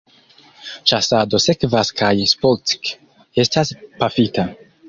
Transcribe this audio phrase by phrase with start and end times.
[0.91, 2.93] Ĉasado sekvas kaj Spock
[3.45, 4.49] estas pafita.